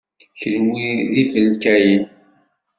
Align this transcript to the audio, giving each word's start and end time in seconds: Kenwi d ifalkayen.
Kenwi 0.39 0.89
d 1.13 1.15
ifalkayen. 1.23 2.03